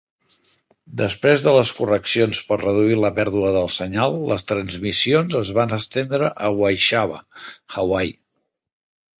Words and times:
Després 1.01 1.43
de 1.47 1.51
les 1.55 1.73
correccions 1.79 2.39
per 2.47 2.57
reduir 2.61 2.97
la 3.01 3.11
pèrdua 3.19 3.51
del 3.57 3.69
senyal, 3.75 4.17
les 4.33 4.47
transmissions 4.53 5.39
es 5.43 5.53
van 5.61 5.77
estendre 5.81 6.33
a 6.49 6.53
Washiawa, 6.63 7.23
Hawaii. 7.83 8.19